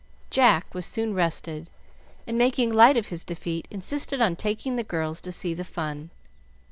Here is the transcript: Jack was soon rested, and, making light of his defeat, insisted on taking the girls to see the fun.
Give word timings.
Jack 0.31 0.73
was 0.73 0.83
soon 0.87 1.13
rested, 1.13 1.69
and, 2.25 2.35
making 2.35 2.73
light 2.73 2.97
of 2.97 3.09
his 3.09 3.23
defeat, 3.23 3.67
insisted 3.69 4.19
on 4.19 4.35
taking 4.35 4.75
the 4.75 4.83
girls 4.83 5.21
to 5.21 5.31
see 5.31 5.53
the 5.53 5.63
fun. 5.63 6.09